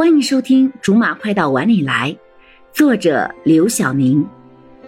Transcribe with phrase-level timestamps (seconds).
[0.00, 2.10] 欢迎收听《竹马快到碗里来》，
[2.72, 4.26] 作者刘晓宁，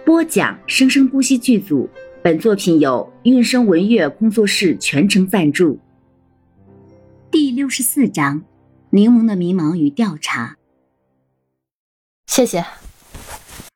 [0.03, 1.87] 播讲生生不息剧组。
[2.23, 5.79] 本作品由韵声文乐工作室全程赞助。
[7.29, 8.43] 第六十四章：
[8.89, 10.57] 柠檬的迷茫与调查。
[12.25, 12.65] 谢谢。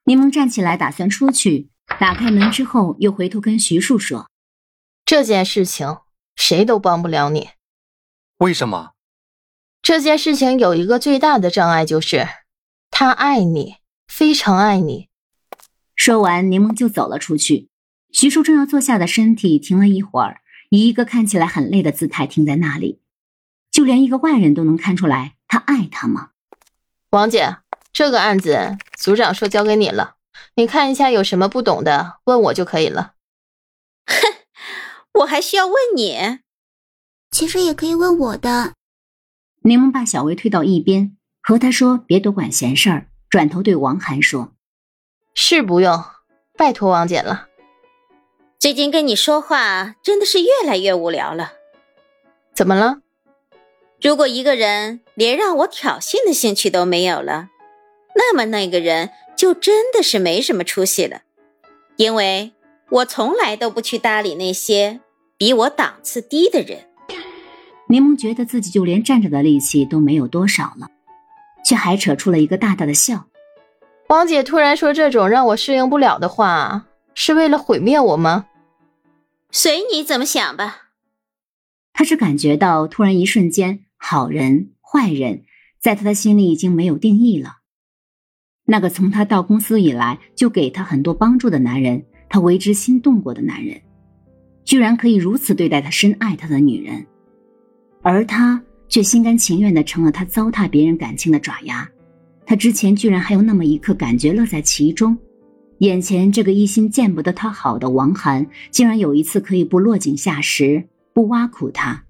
[0.06, 1.70] 柠檬站起来，打算出去。
[2.00, 4.28] 打开门之后，又回头跟徐庶说
[5.06, 5.98] ：“这件事情
[6.36, 7.50] 谁都帮不了你。
[8.40, 8.94] 为什么？
[9.88, 12.28] 这件事情有一个最大的障碍，就是
[12.92, 15.08] 他爱你，非常爱你。”
[15.96, 17.70] 说完，柠檬就走了出去。
[18.12, 20.42] 徐叔正要坐下的身体停了一会儿，
[20.72, 23.00] 以一个看起来很累的姿态停在那里。
[23.72, 26.32] 就连一个外人都能看出来，他爱他吗？
[27.12, 27.56] 王姐，
[27.94, 30.16] 这个案子组长说交给你了。
[30.56, 33.14] 你看一下，有什么不懂的，问我就可以了。
[34.06, 34.16] 哼，
[35.22, 36.40] 我还需要问你？
[37.32, 38.74] 其实也可以问我的。
[39.68, 44.54] 柠檬把小薇推到一边，和她说：“别多管闲事儿。”转头对王涵说
[45.36, 46.02] ：“是不用，
[46.58, 47.50] 拜托王姐了。
[48.58, 51.52] 最近跟你说话真的是越来越无聊了。
[52.56, 53.02] 怎么了？
[54.02, 57.50] 如果一个人连让我挑衅的兴趣都没有了，
[58.16, 61.22] 那么那个人……”就真的是没什么出息了，
[61.98, 62.54] 因为
[62.90, 65.00] 我从来都不去搭理那些
[65.38, 66.90] 比我档次低的人。
[67.90, 70.90] 柠檬觉得自己就连站着的力气都没有多少了，
[71.66, 73.26] 却还扯出了一个大大的笑。
[74.10, 78.46] 王姐突然说这种让我适应不了的话，是为了毁灭我吗？
[79.52, 80.90] 随你怎么想吧。
[81.94, 85.44] 他是感觉到突然一瞬间，好人坏人
[85.82, 87.58] 在他的心里已经没有定义了。
[88.66, 93.82] 那个从他到公司以来就给他很多帮助的男人，他为之心动过的男人，
[94.66, 97.08] 居然可以如此对待他深爱他的女人，
[98.10, 101.86] 而他却心甘情愿的成了他糟蹋别人感情的爪牙。
[102.46, 105.18] 他之前居然还有那么一刻感觉乐在其中，
[105.80, 112.06] 眼前这个一心见不得他好的王涵，竟然有一次可以不落井下石，不挖苦他。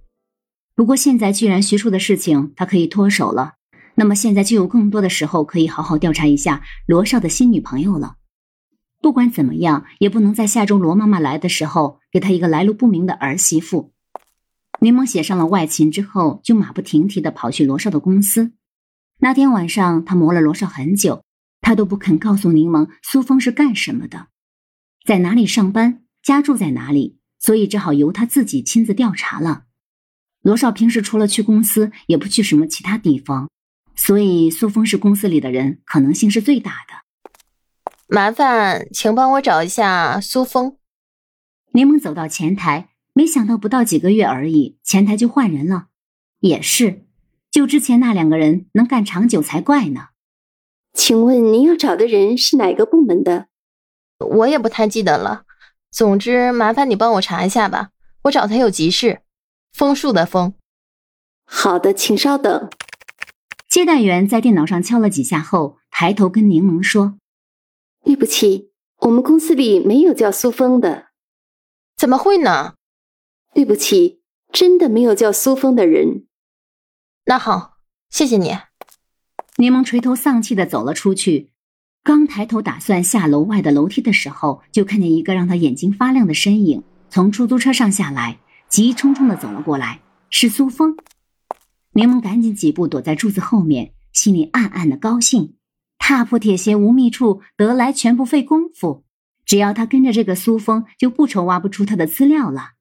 [0.76, 3.56] 不过现在居然徐树的事情，他可以脱手了。
[3.96, 8.18] 那么现在就有更多的时候可以好好调查一下罗少的新女朋友了。
[9.02, 13.94] 不管怎么样，也不能在下周罗妈妈来的时候给他一个来路不明的儿媳妇。
[14.80, 18.54] 柠檬写上了外勤之后，就马不停蹄地跑去罗少的公司。
[19.20, 21.24] 那天晚上，他磨了罗少很久，
[21.62, 24.28] 他都不肯告诉柠檬苏峰是干什么的，
[25.06, 29.64] 在哪里上班，家住在哪里，所以只好由他自己亲自调查了。
[30.44, 33.50] 罗少平时除了去公司，也不去什么其他地方。
[33.96, 36.94] 所以苏峰是公司里的人，可能性是最大的。
[38.08, 40.78] 麻烦请帮我找一下苏峰。
[41.74, 45.88] 柠檬走到前台，没想到不到几个月而已，前台就换人了。
[46.40, 47.08] 也是，
[47.50, 50.10] 就之前那两个人能干长久才怪呢。
[50.94, 53.48] 请问您要找的人是哪个部门的？
[54.20, 55.46] 我也不太记得了。
[55.90, 57.90] 总之，麻烦你帮我查一下吧。
[58.26, 59.22] 我找他有急事。
[59.74, 60.54] 枫树的枫。
[61.44, 62.70] 好的，请稍等。
[63.68, 67.18] 接待员在电脑上敲了几下后，抬头跟柠檬说
[68.06, 71.08] ：“对不起，我们公司里没有叫苏峰的。
[71.98, 72.76] 怎么会呢？
[73.58, 74.22] 对不起，
[74.54, 76.28] 真的没有叫苏峰的人。
[77.26, 78.56] 那好，谢谢你。”
[79.58, 81.50] 柠檬垂头丧气的走了出去。
[82.04, 88.38] 刚抬头打算下楼外的楼梯的时候，就看见一个让他眼睛发亮的身影从出租车上下来，
[88.70, 90.96] 急匆匆的走了过来，是苏峰。
[91.94, 95.56] 柠檬赶紧几步躲在柱子后面，心里暗暗的高兴。
[95.98, 99.04] 踏破铁鞋无觅处，得来全不费工夫。
[99.44, 102.77] 只要他跟着这个苏峰，就不愁挖不出他的资料了。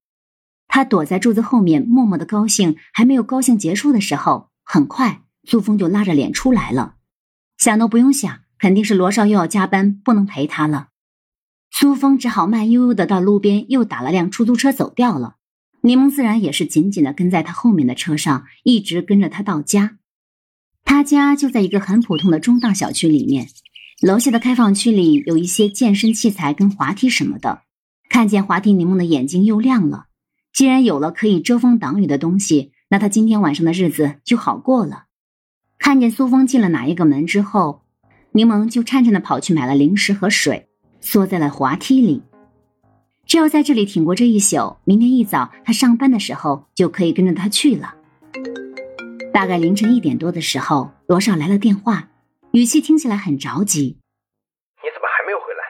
[0.76, 2.76] 他躲在柱子后面，默默的高兴。
[2.92, 6.96] 还没有高兴结束的时候，很快苏峰就拉着脸出来了。
[7.56, 10.88] 想都不用想，肯定是罗少又要加班，不能陪他了。
[11.70, 15.36] 苏峰只好慢悠悠的到路边，又打了辆出租车走掉了。
[15.80, 19.96] 柠檬自然也是紧紧的跟在他后面的车上，一直跟着他到家。
[20.84, 23.48] 他家就在一个很普通的中档小区里面，
[24.02, 27.62] 楼下的开放区里有一些健身器材跟滑梯什么的。
[28.10, 30.05] 看见滑梯，柠檬的眼睛又亮了。
[30.56, 35.04] 既然有了可以遮风挡雨的东西，那他今天晚上的日子就好过了。
[35.78, 37.82] 看见苏峰进了哪一个门之后，
[38.32, 40.70] 柠檬就颤颤的跑去买了零食和水，
[41.02, 42.22] 缩在了滑梯里。
[43.26, 47.94] 只要在这里挺过这一宿，明天一早他上班的时候就可以跟着他去了。
[49.34, 52.08] 大概凌晨一点多的时候，罗少来了电话，
[52.52, 53.98] 语气听起来很着急
[54.82, 55.60] ：“你怎么还没有回来？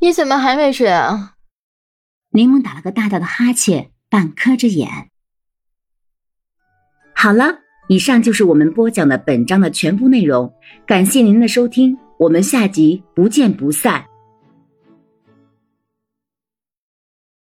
[0.00, 1.32] 你怎么还没睡啊？”
[2.36, 5.08] 柠檬打了个大大的哈欠，半磕着眼。
[7.14, 10.52] 好了，以上就是我们播讲的本章的全部内容，
[10.86, 14.04] 感谢您的收听，我们下集不见不散。